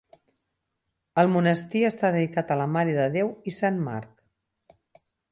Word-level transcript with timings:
El 1.23 1.27
monestir 1.33 1.83
està 1.89 2.09
dedicat 2.15 2.53
a 2.55 2.57
la 2.61 2.65
Mare 2.77 2.95
de 2.99 3.05
Déu 3.17 3.29
i 3.51 3.53
Sant 3.59 3.77
Marc. 3.89 5.05